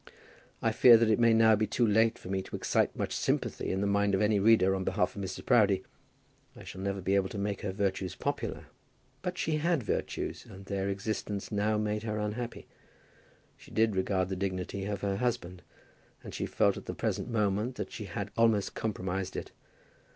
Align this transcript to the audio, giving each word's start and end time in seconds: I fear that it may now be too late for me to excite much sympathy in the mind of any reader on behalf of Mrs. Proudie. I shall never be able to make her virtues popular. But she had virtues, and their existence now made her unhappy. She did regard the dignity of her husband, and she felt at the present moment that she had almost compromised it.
I 0.63 0.71
fear 0.71 0.97
that 0.97 1.11
it 1.11 1.19
may 1.19 1.31
now 1.31 1.55
be 1.55 1.67
too 1.67 1.85
late 1.85 2.17
for 2.17 2.27
me 2.27 2.41
to 2.41 2.55
excite 2.55 2.95
much 2.95 3.13
sympathy 3.13 3.69
in 3.71 3.81
the 3.81 3.85
mind 3.85 4.15
of 4.15 4.21
any 4.23 4.39
reader 4.39 4.73
on 4.75 4.83
behalf 4.83 5.15
of 5.15 5.21
Mrs. 5.21 5.45
Proudie. 5.45 5.83
I 6.55 6.63
shall 6.63 6.81
never 6.81 7.01
be 7.01 7.13
able 7.13 7.29
to 7.29 7.37
make 7.37 7.61
her 7.61 7.71
virtues 7.71 8.15
popular. 8.15 8.65
But 9.21 9.37
she 9.37 9.57
had 9.57 9.83
virtues, 9.83 10.43
and 10.49 10.65
their 10.65 10.89
existence 10.89 11.51
now 11.51 11.77
made 11.77 12.01
her 12.01 12.17
unhappy. 12.17 12.65
She 13.55 13.69
did 13.69 13.95
regard 13.95 14.29
the 14.29 14.35
dignity 14.35 14.85
of 14.85 15.01
her 15.01 15.17
husband, 15.17 15.61
and 16.23 16.33
she 16.33 16.47
felt 16.47 16.77
at 16.77 16.87
the 16.87 16.95
present 16.95 17.29
moment 17.29 17.75
that 17.75 17.91
she 17.91 18.05
had 18.05 18.31
almost 18.35 18.73
compromised 18.73 19.35
it. 19.35 19.51